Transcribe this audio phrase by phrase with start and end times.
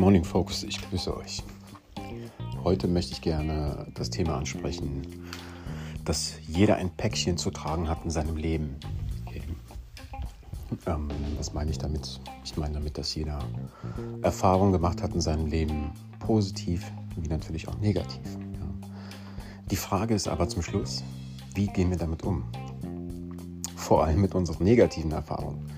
[0.00, 1.42] Morning Folks, ich grüße euch.
[2.64, 5.02] Heute möchte ich gerne das Thema ansprechen,
[6.06, 8.76] dass jeder ein Päckchen zu tragen hat in seinem Leben.
[9.26, 9.42] Okay.
[10.86, 12.18] Ähm, was meine ich damit?
[12.46, 13.40] Ich meine damit, dass jeder
[14.22, 18.22] Erfahrungen gemacht hat in seinem Leben, positiv wie natürlich auch negativ.
[18.54, 18.88] Ja.
[19.70, 21.04] Die Frage ist aber zum Schluss,
[21.54, 22.44] wie gehen wir damit um?
[23.76, 25.70] Vor allem mit unseren negativen Erfahrungen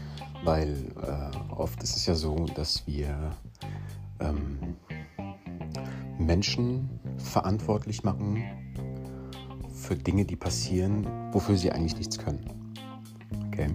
[0.45, 3.33] weil äh, oft ist es ja so, dass wir
[4.21, 4.59] ähm,
[6.19, 8.43] Menschen verantwortlich machen
[9.75, 12.45] für Dinge, die passieren, wofür sie eigentlich nichts können.
[13.49, 13.69] Okay?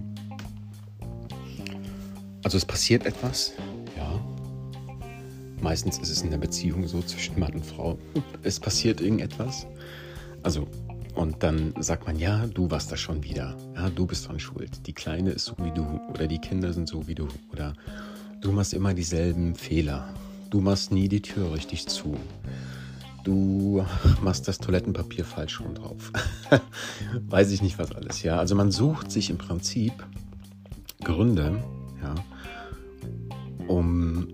[2.44, 3.52] Also es passiert etwas,
[3.96, 4.20] ja.
[5.60, 7.98] Meistens ist es in der Beziehung so zwischen Mann und Frau.
[8.42, 9.66] Es passiert irgendetwas.
[10.42, 10.68] Also
[11.18, 13.56] und dann sagt man, ja, du warst da schon wieder.
[13.74, 14.86] Ja, du bist dran schuld.
[14.86, 17.74] Die Kleine ist so wie du oder die Kinder sind so wie du oder
[18.40, 20.14] du machst immer dieselben Fehler.
[20.50, 22.16] Du machst nie die Tür richtig zu.
[23.24, 23.84] Du
[24.22, 26.12] machst das Toilettenpapier falsch rum drauf.
[27.28, 28.22] Weiß ich nicht was alles.
[28.22, 29.92] Ja, also man sucht sich im Prinzip
[31.04, 31.62] Gründe,
[32.02, 32.14] ja,
[33.66, 34.28] um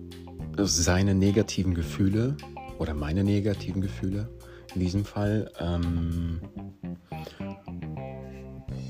[0.57, 2.37] seine negativen Gefühle
[2.79, 4.29] oder meine negativen Gefühle
[4.73, 6.39] in diesem Fall, ähm,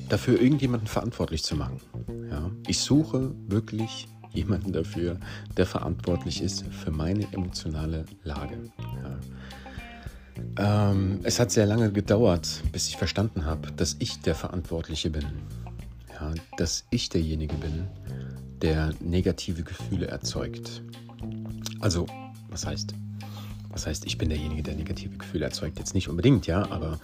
[0.10, 1.80] dafür irgendjemanden verantwortlich zu machen.
[2.30, 2.52] Ja?
[2.68, 5.18] Ich suche wirklich jemanden dafür,
[5.58, 8.58] der verantwortlich ist für meine emotionale Lage.
[10.58, 10.90] Ja?
[10.90, 15.26] Ähm, es hat sehr lange gedauert, bis ich verstanden habe, dass ich der Verantwortliche bin.
[16.14, 16.34] Ja?
[16.58, 17.88] Dass ich derjenige bin,
[18.62, 20.82] der negative Gefühle erzeugt.
[21.80, 22.06] Also,
[22.50, 22.94] was heißt
[23.76, 25.78] was heißt, ich bin derjenige, der negative Gefühle erzeugt?
[25.80, 26.98] Jetzt nicht unbedingt, ja, aber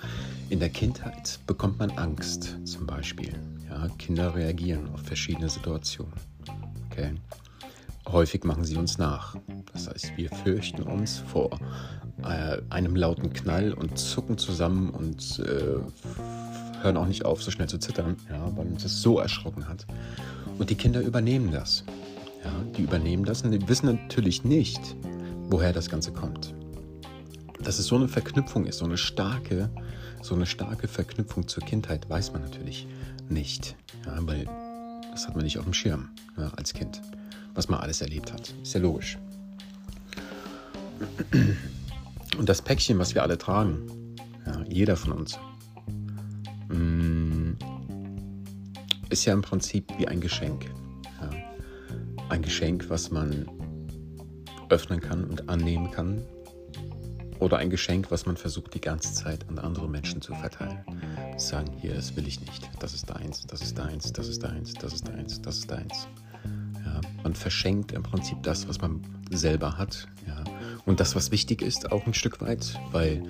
[0.50, 3.34] in der Kindheit bekommt man Angst zum Beispiel.
[3.70, 6.14] Ja, Kinder reagieren auf verschiedene Situationen.
[7.02, 7.16] Okay.
[8.08, 9.36] Häufig machen sie uns nach.
[9.74, 11.52] Das heißt, wir fürchten uns vor
[12.24, 17.70] äh, einem lauten Knall und zucken zusammen und äh, hören auch nicht auf, so schnell
[17.70, 19.86] zu zittern, ja, weil uns das so erschrocken hat.
[20.58, 21.84] Und die Kinder übernehmen das.
[22.44, 24.96] Ja, die übernehmen das und die wissen natürlich nicht,
[25.48, 26.56] woher das Ganze kommt
[27.64, 29.70] dass es so eine Verknüpfung ist, so eine starke,
[30.22, 32.88] so eine starke Verknüpfung zur Kindheit, weiß man natürlich
[33.30, 33.76] nicht.
[34.06, 34.48] Ja, weil
[35.22, 37.00] das hat man nicht auf dem Schirm ja, als Kind,
[37.54, 38.56] was man alles erlebt hat.
[38.64, 39.20] Ist ja logisch.
[42.40, 44.16] Und das Päckchen, was wir alle tragen,
[44.48, 45.38] ja, jeder von uns,
[46.70, 47.52] mm,
[49.12, 50.66] ist ja im Prinzip wie ein Geschenk.
[51.22, 51.30] Ja.
[52.30, 53.48] Ein Geschenk, was man
[54.70, 56.24] öffnen kann und annehmen kann
[57.38, 60.84] oder ein Geschenk, was man versucht, die ganze Zeit an andere Menschen zu verteilen.
[61.48, 62.70] Sagen, hier, das will ich nicht.
[62.80, 66.08] Das ist deins, das ist deins, das ist deins, das ist deins, das ist deins.
[66.86, 70.08] Ja, man verschenkt im Prinzip das, was man selber hat.
[70.28, 70.44] Ja.
[70.86, 73.24] Und das, was wichtig ist, auch ein Stück weit, weil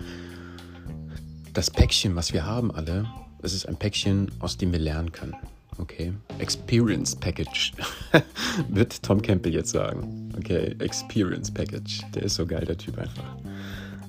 [1.54, 3.08] das Päckchen, was wir haben alle,
[3.42, 5.36] das ist ein Päckchen, aus dem wir lernen können.
[5.78, 7.74] Okay, Experience Package,
[8.70, 10.32] wird Tom Campbell jetzt sagen.
[10.38, 13.36] Okay, Experience Package, der ist so geil, der Typ einfach.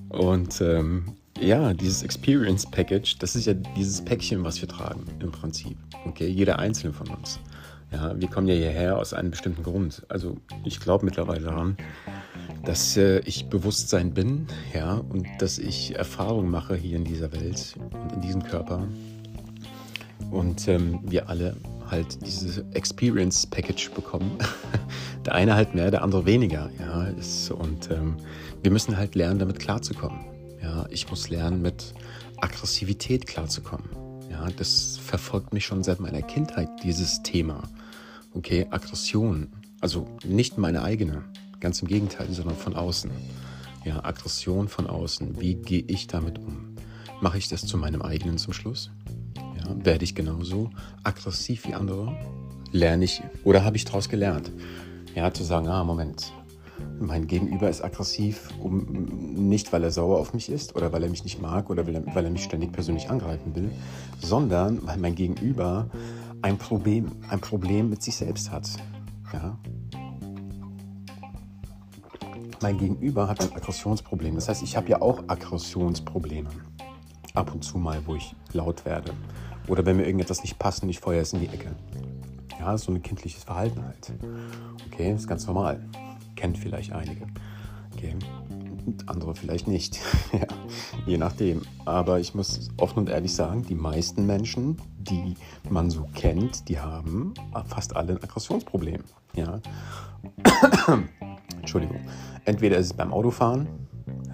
[0.08, 5.32] Und ähm, ja, dieses Experience Package, das ist ja dieses Päckchen, was wir tragen im
[5.32, 5.76] Prinzip.
[6.06, 7.40] Okay, jeder einzelne von uns.
[7.90, 10.02] Ja, wir kommen ja hierher aus einem bestimmten Grund.
[10.08, 11.76] Also ich glaube mittlerweile daran,
[12.64, 17.74] dass äh, ich Bewusstsein bin, ja, und dass ich Erfahrungen mache hier in dieser Welt
[18.02, 18.86] und in diesem Körper.
[20.30, 21.56] Und ähm, wir alle
[21.90, 24.38] halt dieses Experience Package bekommen.
[25.26, 26.70] der eine halt mehr, der andere weniger.
[26.78, 28.16] Ja, ist, und ähm,
[28.62, 30.31] wir müssen halt lernen, damit klarzukommen.
[30.62, 31.92] Ja, ich muss lernen, mit
[32.40, 33.88] Aggressivität klarzukommen.
[34.30, 37.62] Ja, das verfolgt mich schon seit meiner Kindheit, dieses Thema.
[38.32, 39.48] Okay, Aggression.
[39.80, 41.24] Also nicht meine eigene,
[41.60, 43.10] ganz im Gegenteil, sondern von außen.
[43.84, 45.40] Ja, Aggression von außen.
[45.40, 46.76] Wie gehe ich damit um?
[47.20, 48.90] Mache ich das zu meinem eigenen zum Schluss?
[49.36, 50.70] Ja, werde ich genauso
[51.02, 52.16] aggressiv wie andere?
[52.70, 54.50] Lerne ich oder habe ich daraus gelernt?
[55.14, 56.32] Ja, zu sagen, ah, Moment,
[56.98, 58.84] mein Gegenüber ist aggressiv, um,
[59.48, 61.96] nicht weil er sauer auf mich ist oder weil er mich nicht mag oder weil
[61.96, 63.70] er, weil er mich ständig persönlich angreifen will,
[64.20, 65.90] sondern weil mein Gegenüber
[66.42, 68.68] ein Problem, ein Problem mit sich selbst hat.
[69.32, 69.58] Ja?
[72.60, 74.36] Mein Gegenüber hat ein Aggressionsproblem.
[74.36, 76.50] Das heißt, ich habe ja auch Aggressionsprobleme.
[77.34, 79.12] Ab und zu mal, wo ich laut werde.
[79.66, 81.74] Oder wenn mir irgendetwas nicht passt und ich feuere es in die Ecke.
[82.60, 84.12] Ja, so ein kindliches Verhalten halt.
[84.92, 85.80] Okay, ist ganz normal
[86.36, 87.26] kennt vielleicht einige.
[87.94, 88.16] Okay.
[89.06, 90.00] Andere vielleicht nicht.
[90.32, 90.46] ja,
[91.06, 91.62] je nachdem.
[91.84, 95.34] Aber ich muss offen und ehrlich sagen, die meisten Menschen, die
[95.70, 97.34] man so kennt, die haben
[97.66, 99.02] fast alle ein Aggressionsproblem.
[99.34, 99.60] Ja.
[101.58, 102.00] Entschuldigung.
[102.44, 103.68] Entweder ist es beim Autofahren,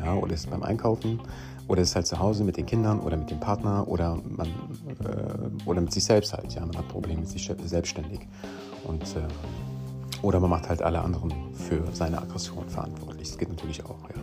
[0.02, 1.20] ja, oder ist es beim Einkaufen,
[1.66, 5.68] oder ist halt zu Hause mit den Kindern oder mit dem Partner oder, man, äh,
[5.68, 6.54] oder mit sich selbst halt.
[6.54, 8.20] Ja, man hat Probleme mit sich selbstständig.
[8.84, 9.28] Und, äh,
[10.22, 13.28] oder man macht halt alle anderen für seine Aggression verantwortlich.
[13.28, 14.22] Das geht natürlich auch, ja.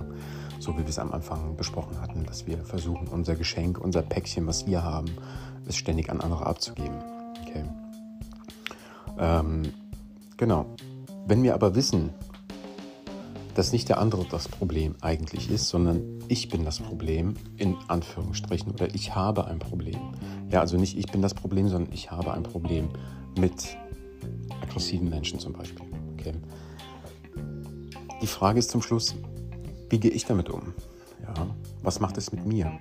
[0.59, 4.47] So wie wir es am Anfang besprochen hatten, dass wir versuchen, unser Geschenk, unser Päckchen,
[4.47, 5.07] was wir haben,
[5.67, 6.97] es ständig an andere abzugeben.
[7.41, 7.63] Okay.
[9.19, 9.73] Ähm,
[10.37, 10.65] genau.
[11.27, 12.11] Wenn wir aber wissen,
[13.55, 18.71] dass nicht der andere das Problem eigentlich ist, sondern ich bin das Problem, in Anführungsstrichen,
[18.71, 19.99] oder ich habe ein Problem.
[20.51, 22.89] Ja, also nicht ich bin das Problem, sondern ich habe ein Problem
[23.37, 23.77] mit
[24.61, 25.85] aggressiven Menschen zum Beispiel.
[26.13, 26.33] Okay.
[28.21, 29.15] Die Frage ist zum Schluss,
[29.89, 30.73] wie gehe ich damit um?
[31.21, 31.47] Ja,
[31.83, 32.79] was macht es mit mir?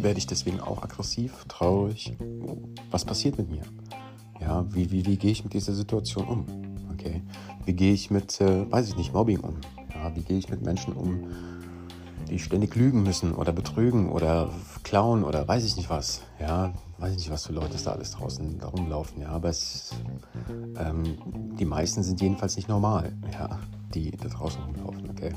[0.00, 2.16] Werde ich deswegen auch aggressiv, traurig?
[2.90, 3.62] Was passiert mit mir?
[4.40, 6.46] Ja, wie, wie, wie gehe ich mit dieser Situation um?
[6.92, 7.22] Okay.
[7.64, 9.56] Wie gehe ich mit, äh, weiß ich nicht, Mobbing um?
[9.94, 11.24] Ja, wie gehe ich mit Menschen um,
[12.28, 14.50] die ständig lügen müssen oder betrügen oder
[14.82, 16.22] klauen oder weiß ich nicht was?
[16.40, 19.20] Ja, weiß ich nicht, was für Leute da alles draußen rumlaufen.
[19.20, 19.94] Ja, aber es,
[20.78, 21.18] ähm,
[21.58, 23.58] die meisten sind jedenfalls nicht normal, ja,
[23.94, 25.32] die da draußen rumlaufen, okay?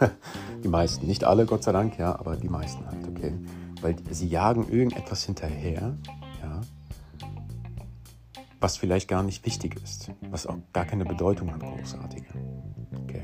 [0.64, 3.34] die meisten, nicht alle, Gott sei Dank, ja, aber die meisten halt, okay?
[3.80, 5.96] Weil sie jagen irgendetwas hinterher,
[6.42, 6.60] ja,
[8.60, 12.26] was vielleicht gar nicht wichtig ist, was auch gar keine Bedeutung hat, großartige.
[13.02, 13.22] Okay.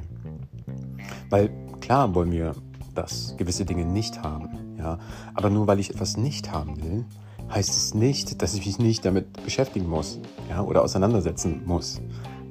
[1.31, 1.51] Weil
[1.89, 2.55] klar wollen wir
[2.95, 4.99] das gewisse Dinge nicht haben, ja,
[5.33, 7.07] aber nur weil ich etwas nicht haben will,
[7.51, 10.21] heißt es nicht, dass ich mich nicht damit beschäftigen muss,
[10.51, 12.03] ja, oder auseinandersetzen muss,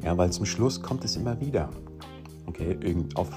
[0.04, 1.70] ja, weil zum Schluss kommt es immer wieder,
[2.48, 3.30] okay, irgend auf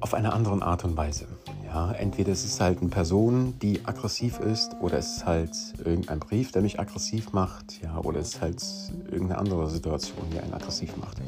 [0.00, 1.26] auf eine andere Art und Weise.
[1.66, 5.50] Ja, entweder es ist halt eine Person, die aggressiv ist, oder es ist halt
[5.84, 8.62] irgendein Brief, der mich aggressiv macht, ja, oder es ist halt
[9.04, 11.18] irgendeine andere Situation, die einen aggressiv macht.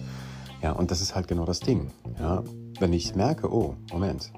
[0.67, 1.93] Ja, und das ist halt genau das Ding.
[2.19, 2.43] Ja,
[2.81, 4.33] wenn ich merke, oh, Moment,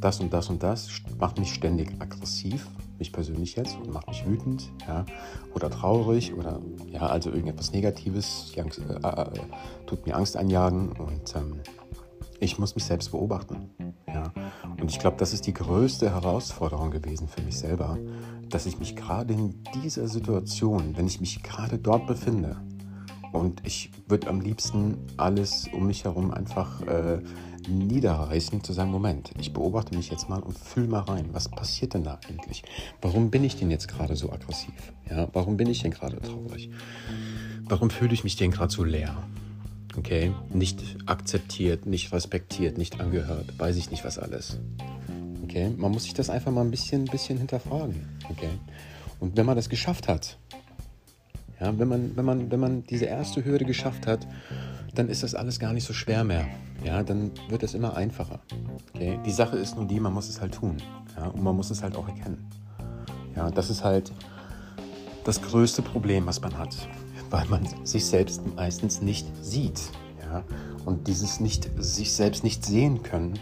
[0.00, 0.88] das und das und das
[1.18, 5.04] macht mich ständig aggressiv, mich persönlich jetzt, und macht mich wütend, ja,
[5.54, 6.58] oder traurig, oder
[6.90, 9.40] ja, also irgendetwas Negatives, Angst, äh, äh,
[9.84, 11.60] tut mir Angst einjagen und ähm,
[12.40, 13.68] ich muss mich selbst beobachten.
[14.06, 14.32] Ja.
[14.80, 17.98] Und ich glaube, das ist die größte Herausforderung gewesen für mich selber,
[18.48, 22.56] dass ich mich gerade in dieser Situation, wenn ich mich gerade dort befinde,
[23.34, 27.18] und ich würde am liebsten alles um mich herum einfach äh,
[27.68, 31.94] niederreißen, zu sagen, Moment, ich beobachte mich jetzt mal und fühle mal rein, was passiert
[31.94, 32.62] denn da eigentlich?
[33.02, 34.92] Warum bin ich denn jetzt gerade so aggressiv?
[35.10, 36.70] Ja, warum bin ich denn gerade traurig?
[37.64, 39.16] Warum fühle ich mich denn gerade so leer?
[39.96, 44.58] Okay, nicht akzeptiert, nicht respektiert, nicht angehört, weiß ich nicht was alles.
[45.42, 47.96] Okay, man muss sich das einfach mal ein bisschen, bisschen hinterfragen.
[48.30, 48.50] Okay,
[49.18, 50.38] und wenn man das geschafft hat,
[51.60, 54.26] ja, wenn man, wenn man, wenn man diese erste Hürde geschafft hat,
[54.94, 56.46] dann ist das alles gar nicht so schwer mehr.
[56.84, 58.40] Ja, dann wird es immer einfacher.
[58.94, 60.76] Okay, die Sache ist nur die, man muss es halt tun.
[61.16, 62.46] Ja, und man muss es halt auch erkennen.
[63.34, 64.12] Ja, das ist halt
[65.24, 66.76] das größte Problem, was man hat
[67.34, 69.80] weil man sich selbst meistens nicht sieht.
[70.20, 70.44] Ja?
[70.84, 73.38] Und dieses nicht, sich selbst nicht sehen können,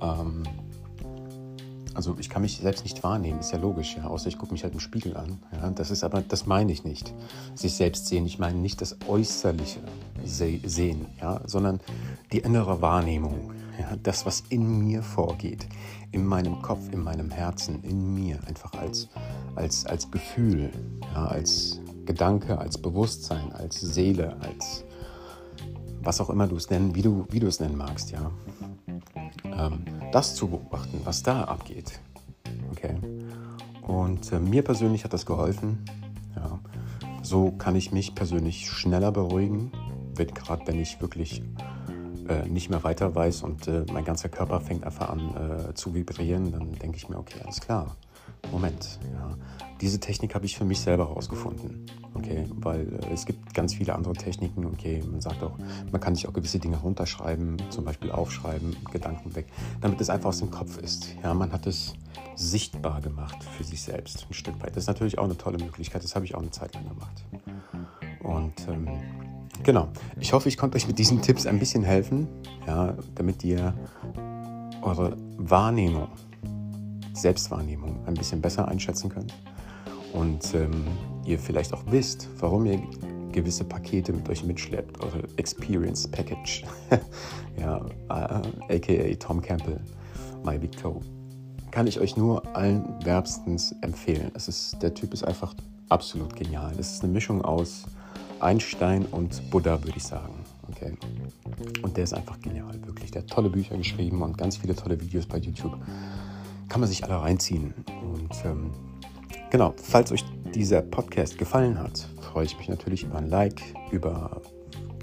[0.00, 0.44] ähm,
[1.98, 4.62] also ich kann mich selbst nicht wahrnehmen, ist ja logisch, ja, außer ich gucke mich
[4.62, 5.40] halt im Spiegel an.
[5.50, 7.12] Ja, das ist aber, das meine ich nicht.
[7.56, 9.80] Sich selbst sehen, ich meine nicht das äußerliche
[10.24, 11.80] Se Sehen, ja, sondern
[12.30, 15.66] die innere Wahrnehmung, ja, das, was in mir vorgeht,
[16.12, 19.08] in meinem Kopf, in meinem Herzen, in mir, einfach als,
[19.56, 20.70] als, als Gefühl,
[21.12, 24.84] ja, als, Gedanke, als Bewusstsein, als Seele, als
[26.00, 28.30] was auch immer du es nennen, wie du, wie du es nennen magst, ja.
[29.58, 32.00] Ähm, das zu beobachten, was da abgeht.
[32.72, 32.96] Okay.
[33.82, 35.84] Und äh, mir persönlich hat das geholfen.
[36.36, 36.58] Ja.
[37.22, 39.72] So kann ich mich persönlich schneller beruhigen,
[40.14, 41.42] gerade wenn ich wirklich
[42.28, 45.94] äh, nicht mehr weiter weiß und äh, mein ganzer Körper fängt einfach an äh, zu
[45.94, 47.96] vibrieren, dann denke ich mir, okay, alles klar.
[48.52, 49.36] Moment, ja,
[49.80, 51.86] diese Technik habe ich für mich selber herausgefunden.
[52.28, 54.66] Okay, weil äh, es gibt ganz viele andere Techniken.
[54.66, 55.56] Okay, man sagt auch,
[55.90, 59.46] man kann sich auch gewisse Dinge runterschreiben, zum Beispiel aufschreiben, Gedanken weg,
[59.80, 61.14] damit es einfach aus dem Kopf ist.
[61.22, 61.94] Ja, man hat es
[62.36, 64.76] sichtbar gemacht für sich selbst, ein Stück weit.
[64.76, 66.04] Das ist natürlich auch eine tolle Möglichkeit.
[66.04, 67.24] Das habe ich auch eine Zeit lang gemacht.
[68.22, 68.88] Und ähm,
[69.62, 69.88] genau,
[70.20, 72.28] ich hoffe, ich konnte euch mit diesen Tipps ein bisschen helfen,
[72.66, 73.74] ja, damit ihr
[74.82, 76.08] eure Wahrnehmung
[77.14, 79.34] Selbstwahrnehmung ein bisschen besser einschätzen könnt
[80.12, 80.84] und ähm,
[81.28, 82.80] ihr vielleicht auch wisst, warum ihr
[83.32, 86.64] gewisse Pakete mit euch mitschleppt, eure Experience Package,
[87.60, 89.80] ja, äh, aka Tom Campbell,
[90.44, 91.00] My Big Toe,
[91.70, 94.30] kann ich euch nur allen wärmstens empfehlen.
[94.34, 95.54] Es ist, der Typ ist einfach
[95.90, 96.72] absolut genial.
[96.78, 97.84] Es ist eine Mischung aus
[98.40, 100.32] Einstein und Buddha, würde ich sagen.
[100.70, 100.92] Okay.
[101.82, 103.10] Und der ist einfach genial, wirklich.
[103.10, 105.76] Der hat tolle Bücher geschrieben und ganz viele tolle Videos bei YouTube.
[106.68, 107.74] Kann man sich alle reinziehen.
[108.02, 108.70] Und ähm,
[109.50, 110.24] genau, falls euch
[110.54, 114.42] dieser Podcast gefallen hat, freue ich mich natürlich über ein Like, über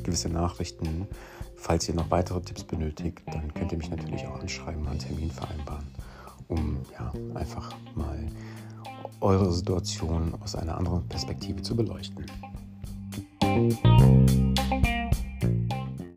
[0.04, 1.08] gewisse Nachrichten.
[1.56, 5.32] Falls ihr noch weitere Tipps benötigt, dann könnt ihr mich natürlich auch anschreiben, einen Termin
[5.32, 5.88] vereinbaren,
[6.48, 8.28] um ja, einfach mal
[9.22, 12.26] eure Situation aus einer anderen Perspektive zu beleuchten.